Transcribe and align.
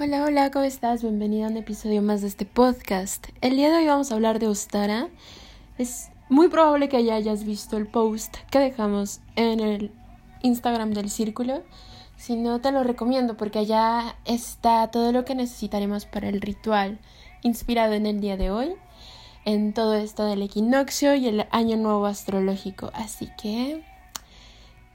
Hola, 0.00 0.24
hola, 0.24 0.50
¿cómo 0.50 0.64
estás? 0.64 1.02
Bienvenido 1.02 1.46
a 1.46 1.50
un 1.50 1.58
episodio 1.58 2.00
más 2.00 2.22
de 2.22 2.28
este 2.28 2.46
podcast. 2.46 3.28
El 3.42 3.56
día 3.56 3.68
de 3.68 3.76
hoy 3.76 3.86
vamos 3.86 4.10
a 4.10 4.14
hablar 4.14 4.38
de 4.38 4.48
Ostara. 4.48 5.10
Es 5.76 6.08
muy 6.30 6.48
probable 6.48 6.88
que 6.88 7.04
ya 7.04 7.14
hayas 7.14 7.44
visto 7.44 7.76
el 7.76 7.86
post 7.86 8.38
que 8.50 8.58
dejamos 8.58 9.20
en 9.36 9.60
el 9.60 9.92
Instagram 10.40 10.92
del 10.92 11.10
Círculo. 11.10 11.62
Si 12.16 12.36
no, 12.36 12.62
te 12.62 12.72
lo 12.72 12.82
recomiendo 12.84 13.36
porque 13.36 13.58
allá 13.58 14.16
está 14.24 14.90
todo 14.90 15.12
lo 15.12 15.26
que 15.26 15.34
necesitaremos 15.34 16.06
para 16.06 16.30
el 16.30 16.40
ritual 16.40 16.98
inspirado 17.42 17.92
en 17.92 18.06
el 18.06 18.22
día 18.22 18.38
de 18.38 18.50
hoy, 18.50 18.74
en 19.44 19.74
todo 19.74 19.92
esto 19.94 20.24
del 20.24 20.40
equinoccio 20.40 21.14
y 21.14 21.28
el 21.28 21.46
año 21.50 21.76
nuevo 21.76 22.06
astrológico. 22.06 22.90
Así 22.94 23.28
que, 23.36 23.84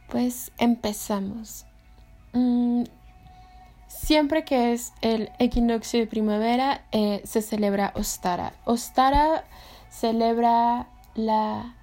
pues 0.10 0.52
empezamos. 0.58 1.68
Siempre 3.88 4.44
que 4.44 4.74
es 4.74 4.94
el 5.02 5.30
equinoccio 5.40 6.00
de 6.00 6.08
primavera 6.08 6.86
eh, 6.92 7.22
se 7.24 7.42
celebra 7.42 7.94
Ostara. 7.96 8.54
Ostara 8.66 9.46
celebra 9.90 10.88
la, 11.16 11.76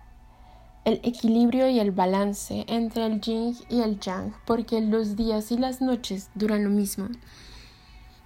el 0.85 1.01
equilibrio 1.03 1.69
y 1.69 1.81
el 1.81 1.91
balance 1.91 2.65
entre 2.69 3.07
el 3.07 3.21
yin 3.21 3.57
y 3.69 3.81
el 3.81 3.99
yang, 4.01 4.35
porque 4.47 4.81
los 4.81 5.17
días 5.17 5.51
y 5.51 5.57
las 5.57 5.81
noches 5.81 6.31
duran 6.35 6.65
lo 6.65 6.71
mismo. 6.71 7.09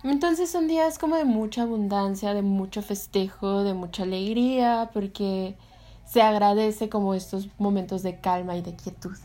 Entonces 0.05 0.50
son 0.50 0.69
días 0.69 0.98
como 0.98 1.16
de 1.16 1.24
mucha 1.24 1.62
abundancia, 1.62 2.34
de 2.34 2.42
mucho 2.42 2.83
festejo, 2.83 3.64
de 3.64 3.74
mucha 3.74 4.05
alegría, 4.05 4.91
porque 4.92 5.56
se 6.05 6.22
agradece 6.22 6.88
como 6.88 7.14
estos 7.14 7.48
momentos 7.58 8.02
de 8.02 8.20
calma 8.20 8.56
y 8.56 8.62
de 8.62 8.74
quietud. 8.74 9.16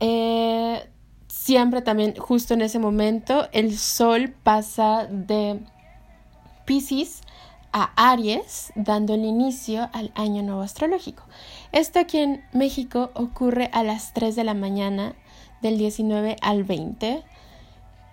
Eh, 0.00 0.88
siempre 1.28 1.82
también 1.82 2.16
justo 2.16 2.54
en 2.54 2.62
ese 2.62 2.78
momento 2.78 3.48
el 3.52 3.78
sol 3.78 4.34
pasa 4.42 5.06
de 5.06 5.60
Pisces 6.64 7.22
a 7.72 7.92
Aries, 7.96 8.72
dando 8.74 9.14
el 9.14 9.24
inicio 9.24 9.88
al 9.92 10.10
año 10.14 10.42
nuevo 10.42 10.62
astrológico. 10.62 11.22
Esto 11.72 11.98
aquí 11.98 12.18
en 12.18 12.42
México 12.52 13.10
ocurre 13.14 13.70
a 13.72 13.82
las 13.82 14.14
3 14.14 14.34
de 14.36 14.44
la 14.44 14.54
mañana 14.54 15.14
del 15.60 15.76
19 15.76 16.36
al 16.40 16.64
20. 16.64 17.22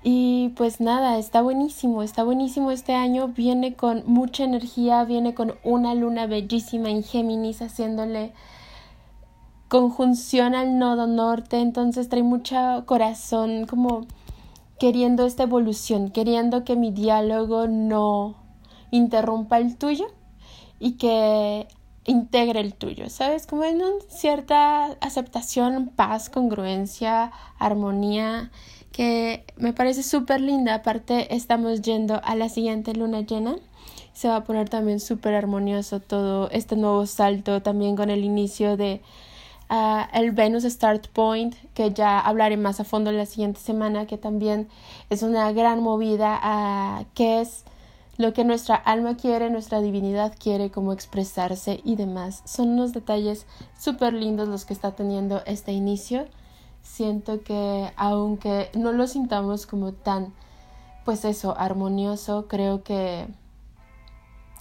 Y 0.03 0.50
pues 0.50 0.81
nada, 0.81 1.17
está 1.17 1.41
buenísimo, 1.41 2.03
está 2.03 2.23
buenísimo 2.23 2.69
este 2.69 2.94
año, 2.94 3.29
viene 3.29 3.73
con 3.73 4.03
mucha 4.05 4.44
energía, 4.44 5.03
viene 5.03 5.33
con 5.33 5.55
una 5.63 5.95
luna 5.95 6.27
bellísima 6.27 6.89
en 6.89 7.03
Géminis 7.03 7.61
haciéndole 7.61 8.33
conjunción 9.75 10.55
al 10.55 10.79
nodo 10.79 11.05
norte, 11.05 11.59
entonces 11.59 12.07
trae 12.07 12.23
mucho 12.23 12.85
corazón 12.85 13.65
como 13.65 14.07
queriendo 14.79 15.25
esta 15.25 15.43
evolución, 15.43 16.11
queriendo 16.11 16.63
que 16.63 16.77
mi 16.77 16.91
diálogo 16.91 17.67
no 17.67 18.37
interrumpa 18.91 19.57
el 19.57 19.75
tuyo 19.75 20.05
y 20.79 20.93
que 20.93 21.67
integre 22.05 22.61
el 22.61 22.73
tuyo, 22.73 23.09
¿sabes? 23.09 23.47
Como 23.47 23.65
en 23.65 23.75
una 23.75 23.99
cierta 24.07 24.85
aceptación, 25.01 25.91
paz, 25.93 26.29
congruencia, 26.29 27.33
armonía, 27.59 28.51
que 28.93 29.43
me 29.57 29.73
parece 29.73 30.03
súper 30.03 30.39
linda. 30.39 30.75
Aparte, 30.75 31.35
estamos 31.35 31.81
yendo 31.81 32.21
a 32.23 32.35
la 32.35 32.47
siguiente 32.47 32.93
luna 32.93 33.19
llena. 33.25 33.57
Se 34.13 34.29
va 34.29 34.37
a 34.37 34.43
poner 34.45 34.69
también 34.69 35.01
súper 35.01 35.33
armonioso 35.33 35.99
todo 35.99 36.49
este 36.51 36.77
nuevo 36.77 37.05
salto, 37.05 37.61
también 37.61 37.97
con 37.97 38.09
el 38.09 38.23
inicio 38.23 38.77
de 38.77 39.01
el 39.69 40.31
Venus 40.31 40.63
Start 40.63 41.08
Point, 41.08 41.55
que 41.73 41.91
ya 41.91 42.19
hablaré 42.19 42.58
más 42.58 42.80
a 42.80 42.83
fondo 42.83 43.11
la 43.11 43.25
siguiente 43.25 43.59
semana, 43.59 44.05
que 44.05 44.17
también 44.17 44.67
es 45.09 45.23
una 45.23 45.52
gran 45.52 45.81
movida 45.81 46.39
a 46.41 47.05
qué 47.13 47.41
es 47.41 47.66
lo 48.17 48.33
que 48.33 48.45
nuestra 48.45 48.75
alma 48.75 49.17
quiere, 49.17 49.49
nuestra 49.49 49.81
divinidad 49.81 50.33
quiere, 50.39 50.72
cómo 50.72 50.94
expresarse 50.94 51.81
y 51.83 51.95
demás. 51.95 52.41
Son 52.45 52.69
unos 52.69 52.94
detalles 52.94 53.45
súper 53.78 54.13
lindos 54.13 54.47
los 54.47 54.66
que 54.66 54.73
está 54.73 54.91
teniendo 54.91 55.41
este 55.45 55.73
inicio. 55.73 56.25
Siento 56.81 57.41
que 57.41 57.91
aunque 57.97 58.69
no 58.73 58.94
lo 58.94 59.07
sintamos 59.07 59.66
como 59.66 59.91
tan, 59.91 60.34
pues 61.03 61.25
eso, 61.25 61.57
armonioso, 61.57 62.47
creo 62.47 62.84
que 62.84 63.28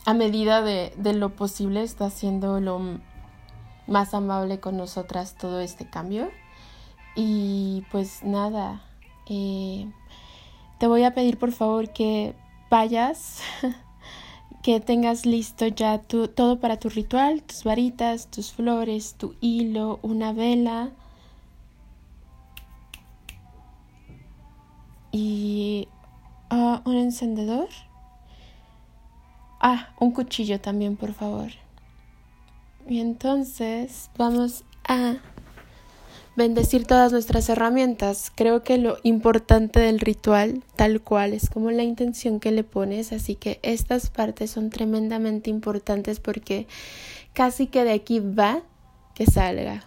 a 0.05 0.15
medida 0.15 0.63
de, 0.63 0.93
de 0.97 1.13
lo 1.13 1.37
posible 1.37 1.83
está 1.83 2.11
siendo 2.11 2.61
lo 2.61 2.81
más 3.87 4.15
amable 4.15 4.61
con 4.61 4.77
nosotras 4.77 5.35
todo 5.35 5.61
este 5.61 5.87
cambio. 5.89 6.31
Y 7.17 7.85
pues 7.91 8.25
nada, 8.25 8.83
eh, 9.29 9.91
te 10.79 10.87
voy 10.87 11.05
a 11.05 11.15
pedir 11.15 11.39
por 11.39 11.53
favor 11.53 11.93
que 11.93 12.35
vayas, 12.71 13.41
que 14.63 14.81
tengas 14.81 15.27
listo 15.27 15.67
ya 15.67 15.99
tu, 16.03 16.29
todo 16.29 16.59
para 16.61 16.79
tu 16.79 16.89
ritual, 16.89 17.43
tus 17.43 17.65
varitas, 17.65 18.29
tus 18.29 18.53
flores, 18.53 19.15
tu 19.15 19.35
hilo, 19.41 20.01
una 20.03 20.33
vela. 20.33 20.91
Y 25.13 25.89
ah, 26.51 26.83
un 26.85 26.97
encendedor. 26.97 27.69
Ah, 29.61 29.95
un 30.01 30.11
cuchillo 30.11 30.61
también, 30.61 30.97
por 30.97 31.15
favor. 31.15 31.64
Y 32.87 33.01
entonces 33.01 34.11
vamos 34.19 34.65
a 34.87 35.17
bendecir 36.37 36.87
todas 36.87 37.13
nuestras 37.13 37.49
herramientas. 37.49 38.31
Creo 38.35 38.63
que 38.63 38.77
lo 38.77 38.99
importante 39.03 39.81
del 39.81 40.01
ritual, 40.01 40.63
tal 40.77 41.01
cual, 41.01 41.33
es 41.33 41.49
como 41.49 41.71
la 41.71 41.83
intención 41.83 42.41
que 42.41 42.51
le 42.51 42.65
pones, 42.65 43.13
así 43.13 43.37
que 43.37 43.59
estas 43.63 44.11
partes 44.11 44.51
son 44.51 44.71
tremendamente 44.71 45.49
importantes 45.49 46.21
porque 46.21 46.67
casi 47.33 47.67
que 47.67 47.85
de 47.85 47.93
aquí 47.93 48.21
va 48.21 48.63
que 49.15 49.27
salga. 49.27 49.85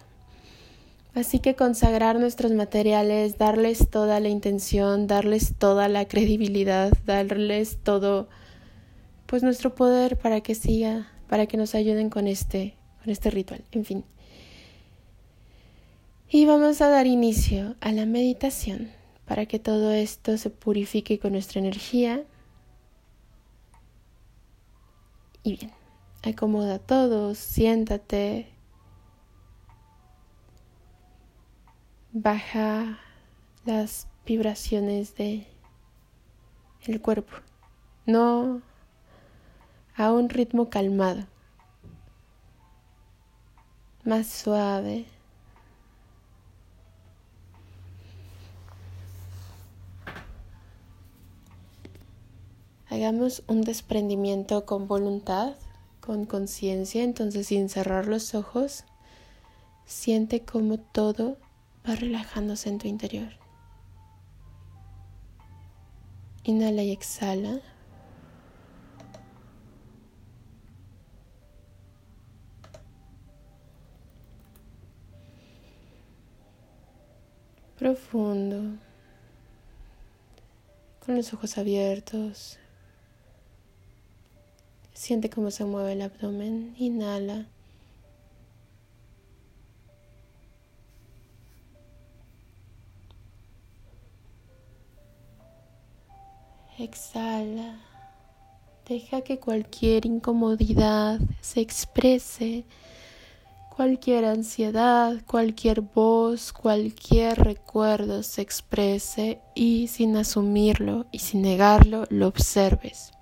Así 1.14 1.38
que 1.38 1.54
consagrar 1.54 2.18
nuestros 2.18 2.52
materiales, 2.52 3.38
darles 3.38 3.90
toda 3.90 4.20
la 4.20 4.28
intención, 4.28 5.06
darles 5.06 5.54
toda 5.56 5.88
la 5.88 6.06
credibilidad, 6.06 6.92
darles 7.06 7.78
todo, 7.82 8.28
pues 9.26 9.42
nuestro 9.42 9.74
poder 9.74 10.16
para 10.16 10.40
que 10.40 10.54
siga, 10.54 11.08
para 11.28 11.46
que 11.46 11.56
nos 11.56 11.74
ayuden 11.74 12.08
con 12.08 12.26
este 12.26 12.77
este 13.10 13.30
ritual, 13.30 13.64
en 13.72 13.84
fin. 13.84 14.04
Y 16.30 16.44
vamos 16.44 16.82
a 16.82 16.88
dar 16.88 17.06
inicio 17.06 17.74
a 17.80 17.90
la 17.90 18.04
meditación 18.04 18.90
para 19.26 19.46
que 19.46 19.58
todo 19.58 19.92
esto 19.92 20.36
se 20.36 20.50
purifique 20.50 21.18
con 21.18 21.32
nuestra 21.32 21.58
energía. 21.58 22.22
Y 25.42 25.56
bien, 25.56 25.72
acomoda 26.22 26.78
todo, 26.78 27.34
siéntate. 27.34 28.48
Baja 32.12 32.98
las 33.64 34.06
vibraciones 34.26 35.16
de 35.16 35.46
el 36.86 37.00
cuerpo. 37.00 37.36
No 38.04 38.60
a 39.96 40.12
un 40.12 40.28
ritmo 40.28 40.68
calmado 40.68 41.26
más 44.08 44.26
suave. 44.26 45.04
Hagamos 52.88 53.42
un 53.46 53.60
desprendimiento 53.60 54.64
con 54.64 54.88
voluntad, 54.88 55.56
con 56.00 56.24
conciencia, 56.24 57.04
entonces 57.04 57.48
sin 57.48 57.68
cerrar 57.68 58.06
los 58.06 58.34
ojos, 58.34 58.84
siente 59.84 60.42
como 60.42 60.78
todo 60.78 61.36
va 61.86 61.94
relajándose 61.94 62.70
en 62.70 62.78
tu 62.78 62.88
interior. 62.88 63.28
Inhala 66.44 66.82
y 66.82 66.92
exhala. 66.92 67.60
Profundo, 77.88 78.76
con 81.04 81.16
los 81.16 81.32
ojos 81.32 81.56
abiertos. 81.56 82.58
Siente 84.92 85.30
cómo 85.30 85.50
se 85.50 85.64
mueve 85.64 85.92
el 85.92 86.02
abdomen. 86.02 86.74
Inhala. 86.76 87.46
Exhala. 96.78 97.80
Deja 98.86 99.22
que 99.22 99.38
cualquier 99.38 100.04
incomodidad 100.04 101.20
se 101.40 101.60
exprese 101.60 102.64
cualquier 103.78 104.24
ansiedad, 104.24 105.22
cualquier 105.24 105.82
voz, 105.82 106.52
cualquier 106.52 107.38
recuerdo 107.38 108.24
se 108.24 108.42
exprese 108.42 109.40
y 109.54 109.86
sin 109.86 110.16
asumirlo 110.16 111.06
y 111.12 111.20
sin 111.20 111.42
negarlo 111.42 112.04
lo 112.10 112.26
observes, 112.26 113.12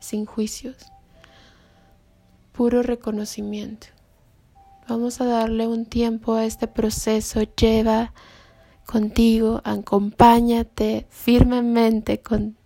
sin 0.00 0.26
juicios, 0.26 0.76
puro 2.52 2.82
reconocimiento. 2.82 3.86
Vamos 4.86 5.22
a 5.22 5.24
darle 5.24 5.66
un 5.66 5.86
tiempo 5.86 6.34
a 6.34 6.44
este 6.44 6.68
proceso, 6.68 7.40
lleva 7.44 8.12
contigo, 8.84 9.62
acompáñate 9.64 11.06
firmemente 11.08 12.20
con, 12.20 12.58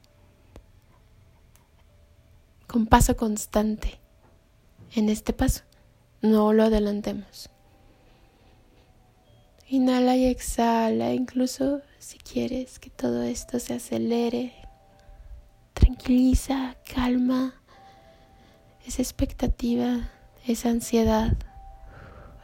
con 2.66 2.88
paso 2.88 3.16
constante 3.16 4.00
en 4.96 5.10
este 5.10 5.32
paso. 5.32 5.62
No 6.22 6.52
lo 6.52 6.64
adelantemos. 6.64 7.50
Inhala 9.68 10.16
y 10.16 10.26
exhala, 10.26 11.12
incluso 11.12 11.82
si 11.98 12.18
quieres 12.18 12.78
que 12.78 12.88
todo 12.88 13.22
esto 13.22 13.58
se 13.58 13.74
acelere. 13.74 14.52
Tranquiliza, 15.74 16.76
calma 16.94 17.54
esa 18.86 19.02
expectativa, 19.02 20.08
esa 20.46 20.70
ansiedad. 20.70 21.36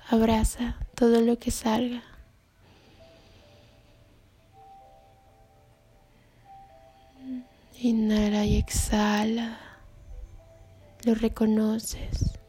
Abraza 0.08 0.76
todo 0.96 1.20
lo 1.20 1.38
que 1.38 1.52
salga. 1.52 2.02
Inhala 7.80 8.44
y 8.44 8.56
exhala. 8.56 9.58
Lo 11.04 11.14
reconoces. 11.14 12.41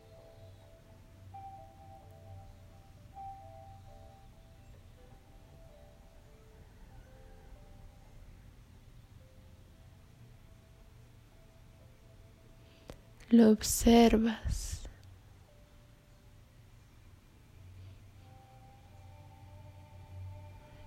Lo 13.33 13.49
observas. 13.49 14.83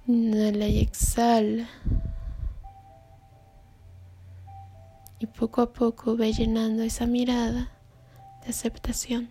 Inhala 0.06 0.68
y 0.68 0.78
exhala. 0.78 1.68
Y 5.18 5.26
poco 5.26 5.60
a 5.60 5.72
poco 5.72 6.16
ve 6.16 6.32
llenando 6.32 6.84
esa 6.84 7.06
mirada 7.06 7.72
de 8.44 8.50
aceptación. 8.50 9.30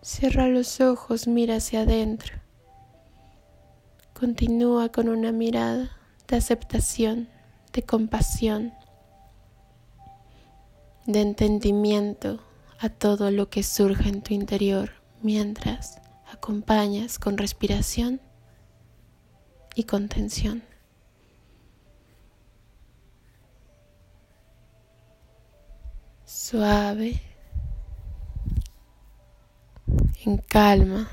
Cierra 0.00 0.48
los 0.48 0.80
ojos, 0.80 1.28
mira 1.28 1.56
hacia 1.56 1.82
adentro. 1.82 2.36
Continúa 4.14 4.88
con 4.88 5.10
una 5.10 5.30
mirada 5.30 5.90
de 6.26 6.36
aceptación, 6.36 7.28
de 7.74 7.82
compasión 7.82 8.72
de 11.06 11.20
entendimiento 11.20 12.40
a 12.78 12.88
todo 12.88 13.30
lo 13.30 13.48
que 13.50 13.62
surge 13.62 14.08
en 14.08 14.22
tu 14.22 14.34
interior 14.34 14.92
mientras 15.22 16.00
acompañas 16.32 17.18
con 17.18 17.38
respiración 17.38 18.20
y 19.74 19.84
contención. 19.84 20.62
Suave, 26.24 27.20
en 30.24 30.38
calma. 30.38 31.08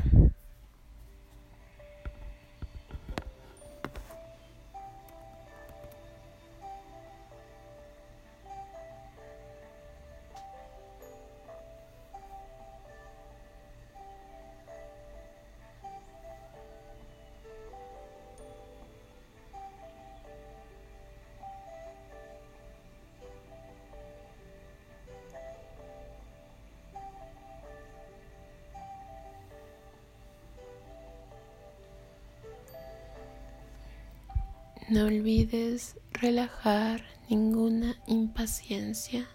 No 34.92 35.06
olvides 35.06 35.96
relajar 36.12 37.02
ninguna 37.30 37.96
impaciencia. 38.08 39.26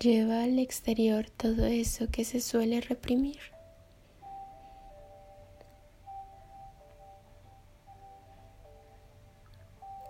Lleva 0.00 0.44
al 0.44 0.60
exterior 0.60 1.28
todo 1.28 1.66
eso 1.66 2.08
que 2.08 2.24
se 2.24 2.40
suele 2.40 2.80
reprimir. 2.80 3.40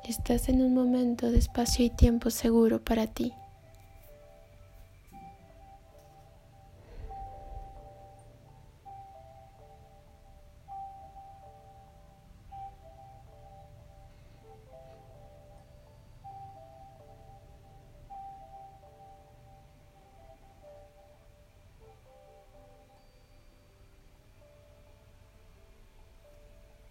Estás 0.06 0.50
en 0.50 0.60
un 0.60 0.74
momento 0.74 1.30
de 1.30 1.38
espacio 1.38 1.86
y 1.86 1.90
tiempo 1.90 2.28
seguro 2.28 2.84
para 2.84 3.06
ti. 3.06 3.32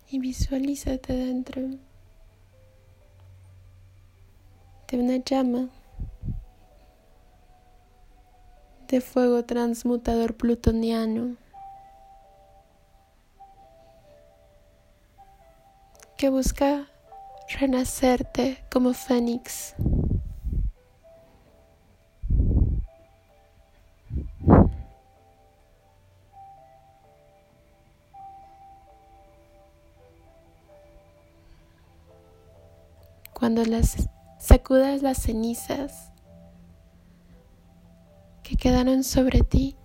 Y 0.10 0.20
visualízate 0.20 1.14
dentro 1.14 1.62
de 4.88 4.98
una 5.00 5.18
llama 5.18 5.70
de 8.88 9.02
fuego 9.02 9.44
transmutador 9.44 10.36
plutoniano 10.36 11.36
que 16.18 16.30
busca 16.30 16.88
renacerte 17.60 18.64
como 18.72 18.94
fénix. 18.94 19.76
Cuando 33.48 33.64
las 33.64 34.10
sacudas 34.40 35.02
las 35.02 35.20
cenizas 35.20 36.12
que 38.44 38.58
quedaron 38.58 39.06
sobre 39.06 39.40
ti 39.40 39.78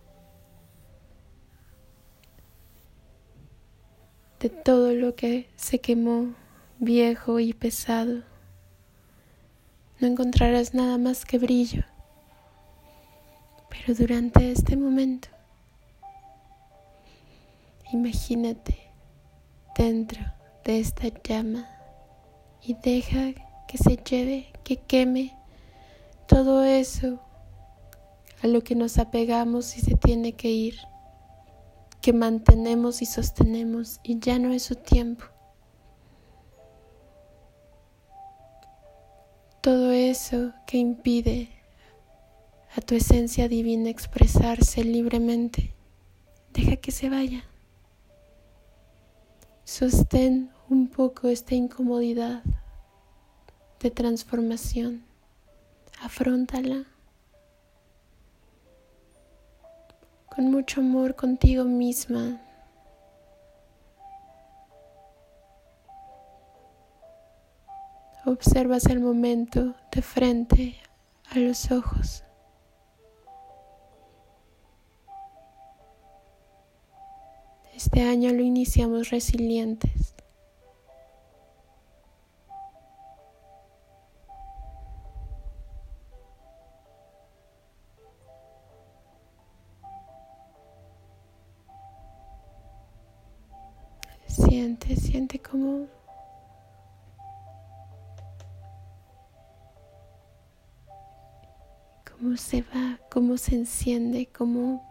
de 4.41 4.49
todo 4.49 4.93
lo 4.95 5.15
que 5.15 5.49
se 5.55 5.79
quemó 5.81 6.35
viejo 6.81 7.39
y 7.39 7.53
pesado. 7.53 8.25
no 10.01 10.09
encontrarás 10.09 10.75
nada 10.75 10.99
más 10.99 11.25
que 11.25 11.39
brillo. 11.39 11.85
Pero 13.71 13.95
durante 13.95 14.51
este 14.51 14.77
momento, 14.77 15.29
imagínate 17.93 18.91
dentro 19.79 20.21
de 20.65 20.81
esta 20.81 21.07
llama 21.23 21.69
y 22.65 22.75
deja 22.75 23.52
que 23.73 23.79
se 23.79 23.97
lleve, 23.97 24.53
que 24.65 24.77
queme 24.77 25.35
todo 26.27 26.63
eso 26.63 27.19
a 28.43 28.47
lo 28.47 28.61
que 28.61 28.75
nos 28.75 28.99
apegamos 28.99 29.79
y 29.79 29.81
se 29.81 29.97
tiene 29.97 30.35
que 30.35 30.51
ir, 30.51 30.77
que 32.03 32.13
mantenemos 32.13 33.01
y 33.01 33.07
sostenemos 33.07 33.99
y 34.03 34.19
ya 34.19 34.39
no 34.39 34.53
es 34.53 34.65
su 34.65 34.75
tiempo. 34.75 35.25
Todo 39.63 39.91
eso 39.91 40.53
que 40.67 40.77
impide 40.77 41.49
a 42.77 42.83
tu 42.83 42.95
esencia 42.95 43.49
divina 43.49 43.89
expresarse 43.89 44.85
libremente, 44.85 45.73
deja 46.53 46.77
que 46.77 46.91
se 46.91 47.09
vaya. 47.09 47.43
Sostén 49.65 50.51
un 50.69 50.89
poco 50.89 51.29
esta 51.29 51.55
incomodidad 51.55 52.43
de 53.83 53.91
transformación. 53.91 55.05
Afróntala 56.01 56.85
con 60.35 60.51
mucho 60.51 60.81
amor 60.81 61.17
contigo 61.17 61.65
misma. 61.65 62.41
Observas 68.25 68.87
el 68.87 69.01
momento 69.01 69.75
de 69.91 70.01
frente 70.01 70.77
a 71.31 71.39
los 71.41 71.73
ojos. 71.73 72.23
Este 77.75 78.03
año 78.03 78.33
lo 78.33 78.43
iniciamos 78.43 79.11
resilientes. 79.11 80.15
Siente, 94.35 94.97
siente 94.97 95.39
como 95.39 95.89
cómo 102.11 102.39
se 102.39 102.63
va, 102.63 102.99
cómo 103.11 103.37
se 103.37 103.57
enciende, 103.57 104.31
cómo 104.33 104.83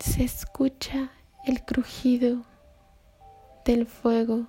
se 0.00 0.24
escucha 0.24 1.12
el 1.44 1.64
crujido 1.64 2.42
del 3.64 3.86
fuego. 3.86 4.48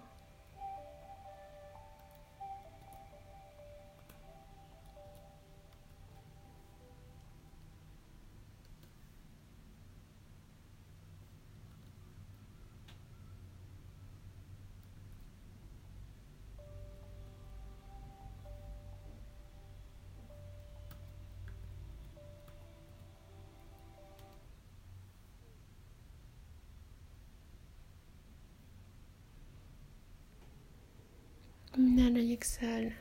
Exhala. 32.39 32.93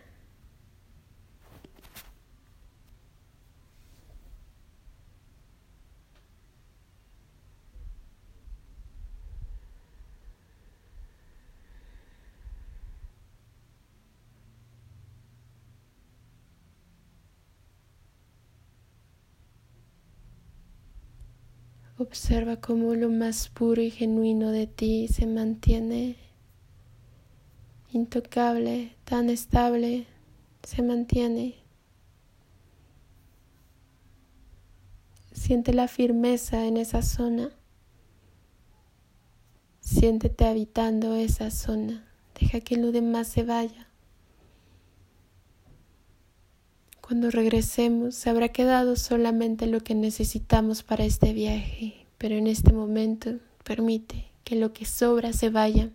Observa 21.96 22.60
cómo 22.60 22.94
lo 22.94 23.08
más 23.08 23.48
puro 23.48 23.82
y 23.82 23.90
genuino 23.90 24.50
de 24.50 24.66
ti 24.68 25.08
se 25.08 25.26
mantiene 25.26 26.27
intocable, 27.92 28.96
tan 29.04 29.30
estable, 29.30 30.06
se 30.62 30.82
mantiene. 30.82 31.56
Siente 35.32 35.72
la 35.72 35.88
firmeza 35.88 36.66
en 36.66 36.76
esa 36.76 37.02
zona. 37.02 37.50
Siéntete 39.80 40.44
habitando 40.44 41.14
esa 41.14 41.50
zona. 41.50 42.04
Deja 42.38 42.60
que 42.60 42.76
lo 42.76 42.92
demás 42.92 43.28
se 43.28 43.42
vaya. 43.42 43.88
Cuando 47.00 47.30
regresemos 47.30 48.14
se 48.14 48.28
habrá 48.28 48.50
quedado 48.50 48.94
solamente 48.96 49.66
lo 49.66 49.80
que 49.80 49.94
necesitamos 49.94 50.82
para 50.82 51.04
este 51.04 51.32
viaje, 51.32 52.06
pero 52.18 52.34
en 52.34 52.46
este 52.46 52.74
momento 52.74 53.38
permite 53.64 54.26
que 54.44 54.56
lo 54.56 54.74
que 54.74 54.84
sobra 54.84 55.32
se 55.32 55.48
vaya. 55.48 55.90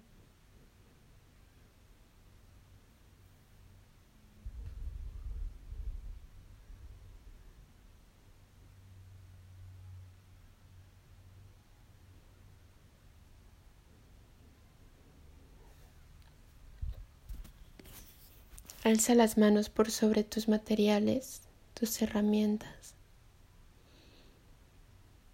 Alza 18.84 19.16
las 19.16 19.38
manos 19.38 19.70
por 19.70 19.92
sobre 19.92 20.26
tus 20.26 20.50
materiales, 20.50 21.44
tus 21.74 22.02
herramientas. 22.02 22.96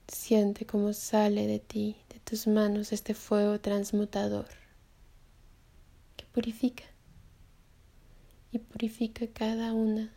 Siente 0.08 0.68
cómo 0.68 0.94
sale 0.94 1.48
de 1.48 1.58
ti, 1.58 1.96
de 2.14 2.20
tus 2.20 2.46
manos, 2.46 2.94
este 2.94 3.16
fuego 3.16 3.60
transmutador 3.60 4.46
que 6.16 6.26
purifica 6.28 6.84
y 8.52 8.60
purifica 8.60 9.26
cada 9.26 9.74
una 9.74 10.14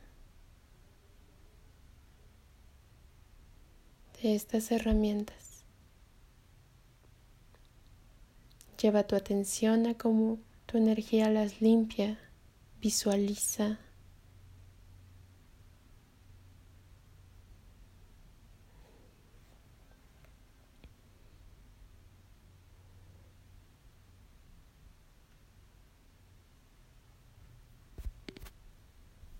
de 4.21 4.35
estas 4.35 4.71
herramientas. 4.71 5.65
Lleva 8.79 9.05
tu 9.05 9.17
atención 9.17 9.87
a 9.87 9.95
cómo 9.95 10.39
tu 10.67 10.77
energía 10.77 11.31
las 11.31 11.63
limpia 11.63 12.19
Visualiza 12.83 13.79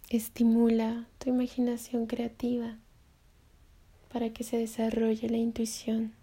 estimula 0.09 1.09
tu 1.19 1.31
imaginación 1.31 2.07
creativa 2.07 2.79
para 4.13 4.31
que 4.31 4.45
se 4.45 4.57
desarrolle 4.57 5.29
la 5.29 5.39
intuición. 5.39 6.22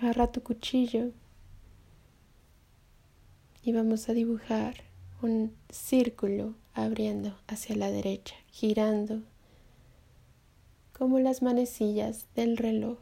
Agarra 0.00 0.30
tu 0.30 0.42
cuchillo 0.44 1.10
y 3.64 3.72
vamos 3.72 4.08
a 4.08 4.12
dibujar 4.12 4.76
un 5.22 5.56
círculo 5.70 6.54
abriendo 6.72 7.36
hacia 7.48 7.74
la 7.74 7.90
derecha, 7.90 8.36
girando 8.46 9.22
como 10.92 11.18
las 11.18 11.42
manecillas 11.42 12.26
del 12.36 12.56
reloj. 12.56 12.98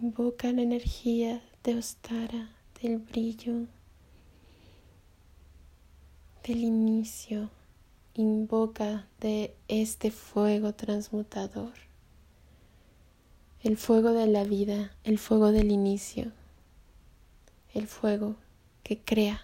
Invoca 0.00 0.50
la 0.52 0.62
energía 0.62 1.42
de 1.62 1.76
Ostara, 1.76 2.50
del 2.80 2.98
brillo, 2.98 3.66
del 6.46 6.62
inicio, 6.62 7.50
invoca 8.14 9.08
de 9.18 9.56
este 9.66 10.12
fuego 10.12 10.74
transmutador, 10.74 11.72
el 13.64 13.76
fuego 13.76 14.12
de 14.12 14.28
la 14.28 14.44
vida, 14.44 14.94
el 15.02 15.18
fuego 15.18 15.50
del 15.50 15.72
inicio, 15.72 16.30
el 17.74 17.88
fuego 17.88 18.36
que 18.84 18.96
crea. 18.96 19.42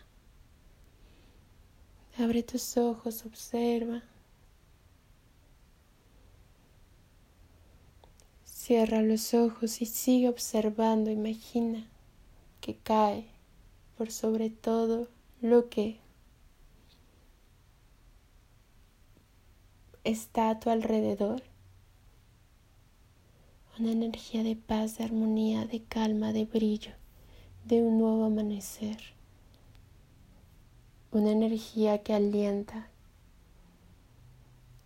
Abre 2.18 2.44
tus 2.44 2.76
ojos, 2.76 3.26
observa. 3.26 4.04
Cierra 8.44 9.02
los 9.02 9.34
ojos 9.34 9.82
y 9.82 9.86
sigue 9.86 10.28
observando, 10.28 11.10
imagina 11.10 11.84
que 12.60 12.76
cae 12.76 13.26
por 13.98 14.12
sobre 14.12 14.50
todo 14.50 15.08
lo 15.40 15.68
que 15.68 16.01
está 20.04 20.50
a 20.50 20.60
tu 20.60 20.70
alrededor. 20.70 21.42
Una 23.78 23.92
energía 23.92 24.42
de 24.42 24.56
paz, 24.56 24.98
de 24.98 25.04
armonía, 25.04 25.66
de 25.66 25.82
calma, 25.82 26.32
de 26.32 26.44
brillo, 26.44 26.92
de 27.64 27.82
un 27.82 27.98
nuevo 27.98 28.24
amanecer. 28.24 28.98
Una 31.10 31.30
energía 31.30 32.02
que 32.02 32.14
alienta, 32.14 32.88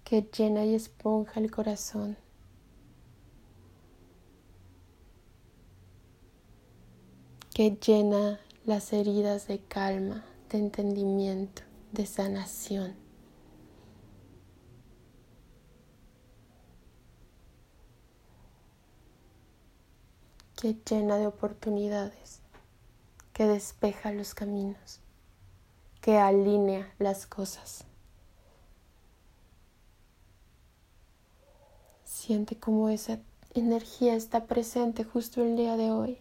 que 0.04 0.22
llena 0.22 0.64
y 0.64 0.74
esponja 0.74 1.40
el 1.40 1.50
corazón. 1.50 2.16
que 7.56 7.70
llena 7.70 8.38
las 8.66 8.92
heridas 8.92 9.48
de 9.48 9.60
calma, 9.60 10.26
de 10.50 10.58
entendimiento, 10.58 11.62
de 11.90 12.04
sanación. 12.04 13.05
Que 20.56 20.76
llena 20.88 21.16
de 21.18 21.26
oportunidades, 21.26 22.40
que 23.32 23.46
despeja 23.46 24.12
los 24.12 24.34
caminos, 24.34 25.00
que 26.00 26.18
alinea 26.18 26.92
las 26.98 27.26
cosas. 27.26 27.84
Siente 32.04 32.56
como 32.56 32.88
esa 32.88 33.20
energía 33.54 34.14
está 34.14 34.46
presente 34.46 35.04
justo 35.04 35.42
el 35.42 35.56
día 35.56 35.76
de 35.76 35.92
hoy. 35.92 36.18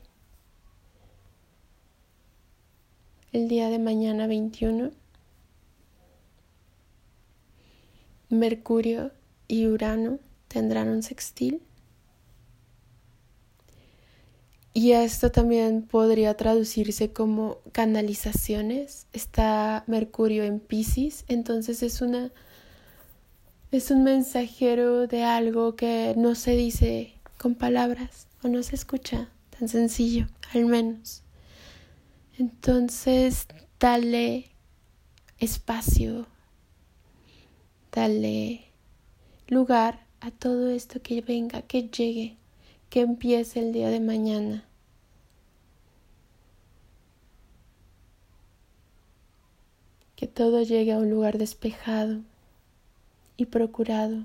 el 3.35 3.49
día 3.49 3.69
de 3.69 3.79
mañana 3.79 4.27
21. 4.27 4.91
Mercurio 8.29 9.11
y 9.49 9.67
Urano 9.67 10.19
tendrán 10.47 10.87
un 10.87 11.03
sextil. 11.03 11.61
Y 14.77 14.91
esto 14.91 15.31
también 15.31 15.83
podría 15.83 16.35
traducirse 16.35 17.13
como 17.13 17.59
canalizaciones. 17.71 19.07
Está 19.13 19.85
Mercurio 19.87 20.43
en 20.43 20.59
Pisces, 20.59 21.23
entonces 21.29 21.81
es 21.81 22.01
una 22.01 22.33
es 23.71 23.89
un 23.89 24.03
mensajero 24.03 25.07
de 25.07 25.23
algo 25.23 25.77
que 25.77 26.13
no 26.17 26.35
se 26.35 26.57
dice 26.57 27.13
con 27.37 27.55
palabras 27.55 28.27
o 28.43 28.49
no 28.49 28.61
se 28.63 28.75
escucha 28.75 29.29
tan 29.57 29.69
sencillo, 29.69 30.27
al 30.53 30.65
menos. 30.65 31.23
Entonces, 32.37 33.47
dale 33.79 34.51
espacio, 35.39 36.27
dale 37.93 38.65
lugar 39.47 40.05
a 40.19 40.31
todo 40.31 40.69
esto 40.69 41.01
que 41.01 41.21
venga, 41.21 41.61
que 41.61 41.83
llegue, 41.83 42.35
que 42.95 43.01
empiece 43.01 43.59
el 43.59 43.73
día 43.73 43.89
de 43.89 43.99
mañana. 43.99 44.63
Que 50.15 50.27
todo 50.27 50.63
llegue 50.63 50.93
a 50.93 50.99
un 50.99 51.09
lugar 51.09 51.37
despejado 51.37 52.21
y 53.35 53.47
procurado 53.47 54.23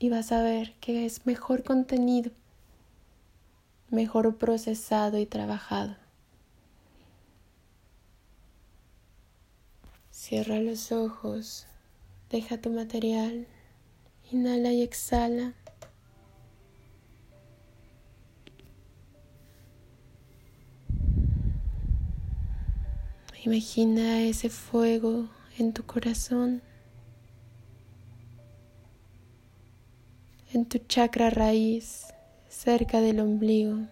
y 0.00 0.08
vas 0.10 0.32
a 0.32 0.42
ver 0.42 0.74
que 0.80 1.06
es 1.06 1.26
mejor 1.26 1.62
contenido, 1.62 2.32
mejor 3.90 4.36
procesado 4.36 5.20
y 5.20 5.26
trabajado. 5.26 5.94
Cierra 10.10 10.58
los 10.58 10.90
ojos, 10.90 11.68
deja 12.30 12.60
tu 12.60 12.70
material, 12.70 13.46
inhala 14.32 14.72
y 14.72 14.82
exhala. 14.82 15.54
Imagina 23.46 24.22
ese 24.22 24.50
fuego 24.50 25.28
en 25.56 25.72
tu 25.72 25.86
corazón, 25.86 26.62
en 30.52 30.66
tu 30.66 30.78
chakra 30.78 31.30
raíz, 31.30 32.08
cerca 32.48 33.00
del 33.00 33.20
ombligo. 33.20 33.86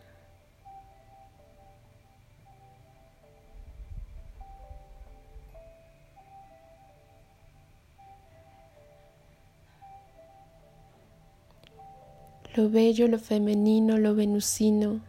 lo 12.57 12.71
bello, 12.71 13.07
lo 13.07 13.19
femenino, 13.21 13.99
lo 13.99 14.17
venusino. 14.17 15.01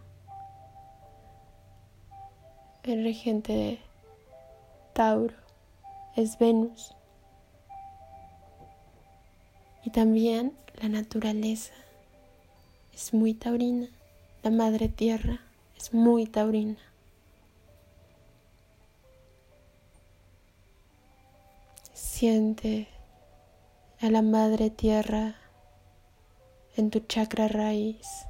El 2.83 3.03
regente 3.03 3.79
Tauro 4.95 5.35
es 6.15 6.39
Venus. 6.39 6.95
Y 9.83 9.89
también 9.89 10.53
la 10.81 10.87
naturaleza 10.87 11.73
es 12.93 13.13
muy 13.13 13.33
taurina. 13.33 13.89
La 14.41 14.51
madre 14.51 14.87
tierra 14.87 15.41
es 15.75 15.93
muy 15.93 16.27
taurina. 16.27 16.77
Siente 21.93 22.87
a 23.99 24.09
la 24.09 24.21
madre 24.21 24.69
tierra 24.69 25.35
en 26.77 26.89
tu 26.89 27.01
chakra 27.01 27.49
raíz. 27.49 28.27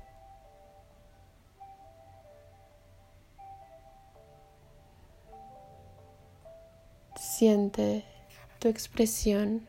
Siente 7.15 8.03
tu 8.59 8.67
expresión 8.67 9.67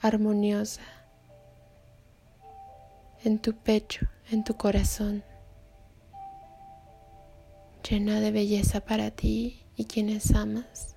armoniosa 0.00 0.82
en 3.24 3.38
tu 3.38 3.54
pecho, 3.54 4.06
en 4.30 4.44
tu 4.44 4.56
corazón, 4.56 5.24
llena 7.88 8.20
de 8.20 8.30
belleza 8.30 8.80
para 8.80 9.10
ti 9.10 9.64
y 9.76 9.86
quienes 9.86 10.34
amas, 10.34 10.96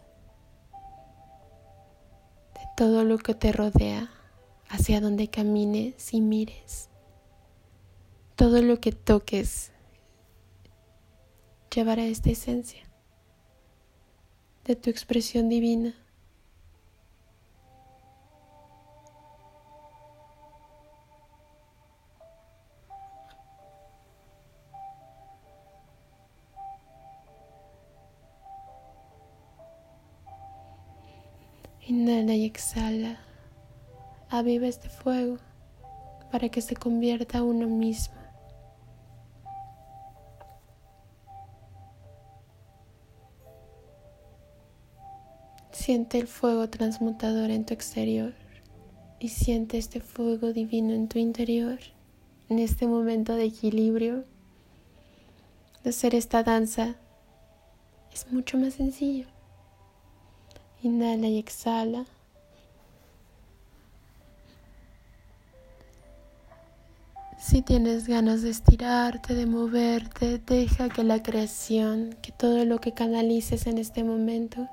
de 2.53 2.61
todo 2.75 3.03
lo 3.03 3.17
que 3.17 3.33
te 3.33 3.51
rodea, 3.51 4.09
hacia 4.69 4.99
donde 4.99 5.29
camines 5.29 6.13
y 6.13 6.21
mires 6.21 6.89
todo 8.37 8.61
lo 8.61 8.79
que 8.79 8.91
toques 8.91 9.71
llevará 11.73 12.05
esta 12.05 12.29
esencia 12.29 12.86
de 14.67 14.75
tu 14.75 14.89
expresión 14.89 15.47
divina. 15.47 15.93
Inhala 31.87 32.35
y 32.35 32.43
exhala. 32.43 33.17
Aviva 34.29 34.67
este 34.67 34.89
fuego 34.89 35.37
para 36.29 36.49
que 36.49 36.59
se 36.59 36.75
convierta 36.75 37.41
uno 37.41 37.67
mismo 37.67 38.16
Siente 45.87 46.19
el 46.19 46.27
fuego 46.27 46.69
transmutador 46.69 47.49
en 47.49 47.63
tu 47.63 47.73
exterior 47.73 48.33
y 49.21 49.29
siente 49.29 49.77
este 49.77 50.01
fuego 50.01 50.51
divino 50.51 50.93
en 50.93 51.07
tu 51.07 51.17
interior, 51.17 51.79
en 52.49 52.59
este 52.59 52.87
momento 52.87 53.35
de 53.35 53.45
equilibrio. 53.45 54.25
De 55.85 55.91
hacer 55.91 56.13
esta 56.13 56.43
danza 56.43 56.97
es 58.13 58.29
mucho 58.33 58.57
más 58.57 58.73
sencillo. 58.73 59.27
Inhala 60.83 61.29
y 61.29 61.37
exhala. 61.37 62.05
Si 67.39 67.61
tienes 67.61 68.09
ganas 68.09 68.41
de 68.41 68.49
estirarte, 68.49 69.35
de 69.35 69.45
moverte, 69.45 70.37
deja 70.39 70.89
que 70.89 71.05
la 71.05 71.23
creación, 71.23 72.17
que 72.21 72.33
todo 72.33 72.65
lo 72.65 72.81
que 72.81 72.91
canalices 72.91 73.67
en 73.67 73.77
este 73.77 74.03
momento, 74.03 74.67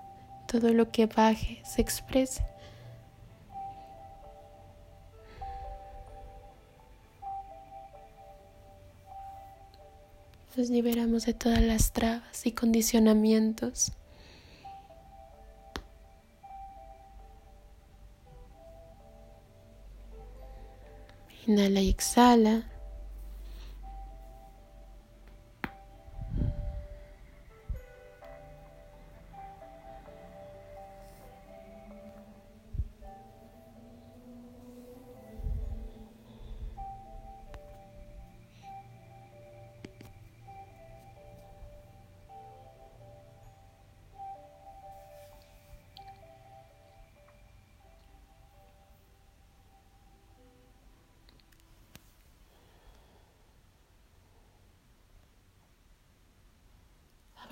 todo 0.60 0.72
lo 0.72 0.92
que 0.92 1.06
baje, 1.06 1.60
se 1.64 1.82
exprese. 1.82 2.44
Nos 10.56 10.70
liberamos 10.70 11.26
de 11.26 11.34
todas 11.34 11.60
las 11.60 11.92
trabas 11.92 12.46
y 12.46 12.52
condicionamientos. 12.52 13.90
Inhala 21.48 21.80
y 21.80 21.90
exhala. 21.90 22.73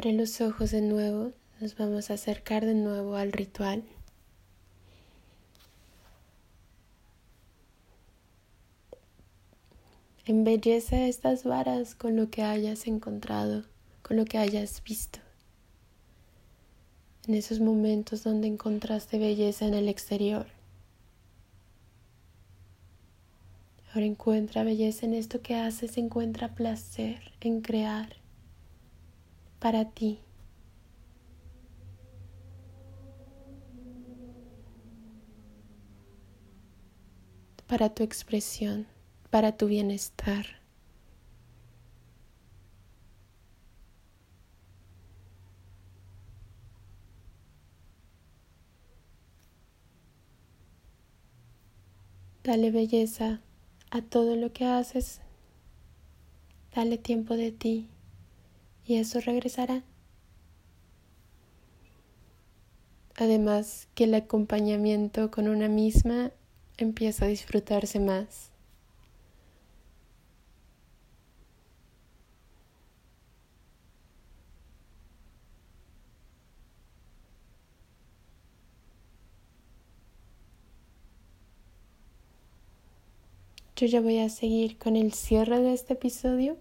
Abre 0.02 0.14
los 0.14 0.40
ojos 0.40 0.72
de 0.72 0.80
nuevo, 0.80 1.30
nos 1.60 1.76
vamos 1.76 2.10
a 2.10 2.14
acercar 2.14 2.66
de 2.66 2.74
nuevo 2.74 3.14
al 3.14 3.30
ritual. 3.30 3.84
Embellece 10.26 11.08
estas 11.08 11.44
varas 11.44 11.94
con 11.94 12.16
lo 12.16 12.30
que 12.30 12.42
hayas 12.42 12.88
encontrado, 12.88 13.62
con 14.02 14.16
lo 14.16 14.24
que 14.24 14.38
hayas 14.38 14.82
visto. 14.82 15.20
En 17.28 17.34
esos 17.34 17.60
momentos 17.60 18.24
donde 18.24 18.48
encontraste 18.48 19.20
belleza 19.20 19.68
en 19.68 19.74
el 19.74 19.88
exterior. 19.88 20.48
Ahora 23.94 24.06
encuentra 24.06 24.64
belleza 24.64 25.06
en 25.06 25.14
esto 25.14 25.42
que 25.42 25.54
haces, 25.54 25.96
encuentra 25.96 26.56
placer 26.56 27.20
en 27.40 27.60
crear 27.60 28.21
para 29.62 29.85
ti. 29.85 30.18
para 37.68 37.88
tu 37.88 38.03
expresión, 38.03 38.87
para 39.31 39.57
tu 39.57 39.66
bienestar. 39.66 40.44
Dale 52.44 52.70
belleza 52.70 53.40
a 53.90 54.03
todo 54.03 54.37
lo 54.37 54.53
que 54.53 54.66
haces. 54.66 55.22
Dale 56.75 56.98
tiempo 56.98 57.37
de 57.38 57.53
ti 57.53 57.91
y 58.86 58.96
eso 58.96 59.20
regresará. 59.20 59.82
Además 63.16 63.88
que 63.94 64.04
el 64.04 64.14
acompañamiento 64.14 65.30
con 65.30 65.48
una 65.48 65.68
misma 65.68 66.32
empieza 66.78 67.26
a 67.26 67.28
disfrutarse 67.28 68.00
más. 68.00 68.52
Yo 83.76 83.86
ya 83.88 84.00
voy 84.00 84.18
a 84.18 84.28
seguir 84.28 84.78
con 84.78 84.94
el 84.94 85.12
cierre 85.12 85.58
de 85.60 85.72
este 85.72 85.94
episodio. 85.94 86.56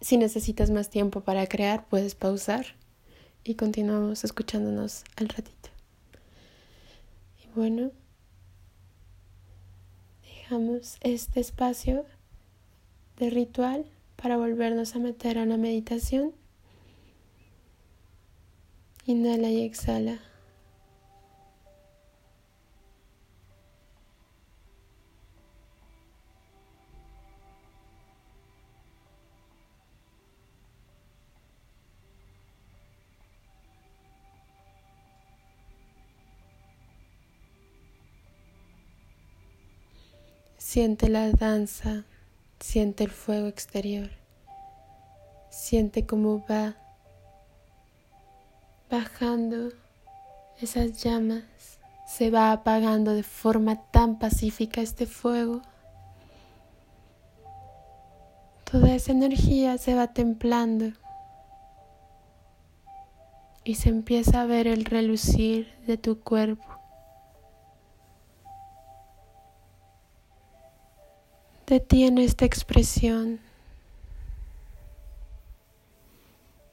Si 0.00 0.16
necesitas 0.16 0.70
más 0.70 0.90
tiempo 0.90 1.20
para 1.20 1.46
crear, 1.46 1.86
puedes 1.88 2.14
pausar 2.14 2.66
y 3.44 3.54
continuamos 3.54 4.24
escuchándonos 4.24 5.04
al 5.16 5.28
ratito. 5.28 5.70
Y 7.42 7.48
bueno, 7.54 7.90
dejamos 10.22 10.96
este 11.00 11.40
espacio 11.40 12.04
de 13.18 13.30
ritual 13.30 13.86
para 14.16 14.36
volvernos 14.36 14.96
a 14.96 14.98
meter 14.98 15.38
a 15.38 15.42
una 15.42 15.56
meditación. 15.56 16.32
Inhala 19.06 19.50
y 19.50 19.62
exhala. 19.62 20.18
Siente 40.74 41.08
la 41.08 41.30
danza, 41.30 42.02
siente 42.58 43.04
el 43.04 43.10
fuego 43.12 43.46
exterior, 43.46 44.10
siente 45.48 46.04
cómo 46.04 46.44
va 46.50 46.74
bajando 48.90 49.68
esas 50.60 51.00
llamas, 51.00 51.44
se 52.08 52.28
va 52.28 52.50
apagando 52.50 53.12
de 53.14 53.22
forma 53.22 53.88
tan 53.92 54.18
pacífica 54.18 54.80
este 54.80 55.06
fuego. 55.06 55.62
Toda 58.68 58.96
esa 58.96 59.12
energía 59.12 59.78
se 59.78 59.94
va 59.94 60.08
templando 60.08 60.86
y 63.62 63.76
se 63.76 63.90
empieza 63.90 64.40
a 64.40 64.46
ver 64.46 64.66
el 64.66 64.86
relucir 64.86 65.72
de 65.86 65.98
tu 65.98 66.18
cuerpo. 66.18 66.73
Detiene 71.66 72.24
esta 72.24 72.44
expresión. 72.44 73.40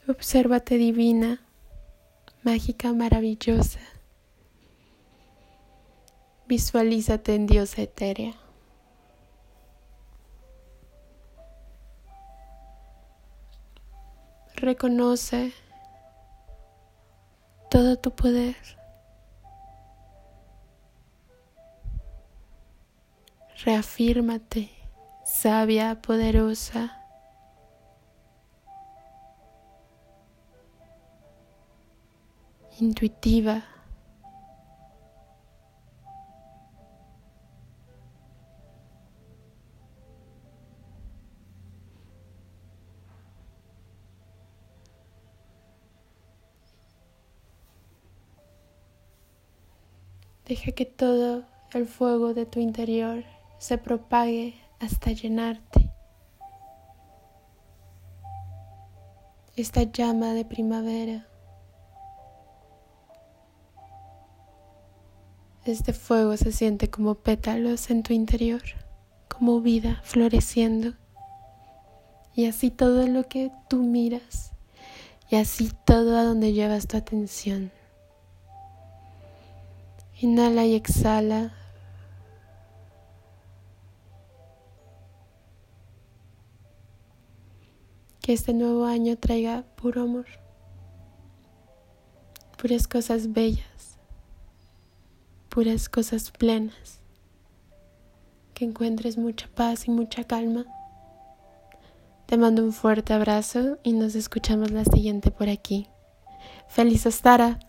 Obsérvate 0.05 0.75
divina, 0.77 1.39
mágica, 2.43 2.91
maravillosa. 2.91 3.79
Visualízate 6.45 7.35
en 7.35 7.47
diosa 7.47 7.83
etérea. 7.83 8.33
Reconoce 14.55 15.53
todo 17.69 17.95
tu 17.95 18.11
poder. 18.11 18.57
Reafírmate 23.63 24.80
sabia, 25.31 25.95
poderosa. 26.01 26.97
intuitiva. 32.79 33.63
Deja 50.47 50.71
que 50.71 50.85
todo 50.85 51.45
el 51.73 51.85
fuego 51.85 52.33
de 52.33 52.45
tu 52.45 52.59
interior 52.59 53.23
se 53.59 53.77
propague 53.77 54.55
hasta 54.81 55.11
llenarte. 55.11 55.91
Esta 59.55 59.83
llama 59.83 60.33
de 60.33 60.43
primavera, 60.43 61.27
este 65.65 65.93
fuego 65.93 66.35
se 66.37 66.51
siente 66.51 66.89
como 66.89 67.15
pétalos 67.15 67.91
en 67.91 68.01
tu 68.01 68.13
interior, 68.13 68.63
como 69.27 69.61
vida 69.61 70.01
floreciendo. 70.03 70.93
Y 72.33 72.45
así 72.45 72.71
todo 72.71 73.07
lo 73.07 73.27
que 73.27 73.51
tú 73.69 73.83
miras. 73.83 74.53
Y 75.29 75.35
así 75.35 75.71
todo 75.85 76.17
a 76.17 76.23
donde 76.23 76.53
llevas 76.53 76.87
tu 76.87 76.97
atención. 76.97 77.71
Inhala 80.19 80.65
y 80.65 80.75
exhala. 80.75 81.53
Que 88.31 88.35
este 88.35 88.53
nuevo 88.53 88.85
año 88.85 89.17
traiga 89.17 89.65
puro 89.75 90.03
amor, 90.03 90.25
puras 92.57 92.87
cosas 92.87 93.33
bellas, 93.33 93.99
puras 95.49 95.89
cosas 95.89 96.31
plenas, 96.31 97.01
que 98.53 98.63
encuentres 98.63 99.17
mucha 99.17 99.49
paz 99.53 99.85
y 99.89 99.91
mucha 99.91 100.23
calma. 100.23 100.65
Te 102.25 102.37
mando 102.37 102.63
un 102.63 102.71
fuerte 102.71 103.11
abrazo 103.11 103.79
y 103.83 103.91
nos 103.91 104.15
escuchamos 104.15 104.71
la 104.71 104.85
siguiente 104.85 105.29
por 105.29 105.49
aquí. 105.49 105.89
¡Feliz 106.69 107.05
Ostara! 107.05 107.59